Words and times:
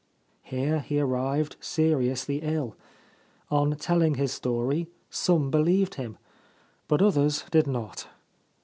Here 0.41 0.79
he 0.79 0.99
arrived 0.99 1.57
seriously 1.59 2.37
ill. 2.41 2.75
On 3.51 3.75
telling 3.75 4.15
his 4.15 4.31
story, 4.33 4.87
some 5.11 5.51
believed 5.51 5.93
him; 5.93 6.17
but 6.87 7.03
others 7.03 7.43
did 7.51 7.67
not. 7.67 8.07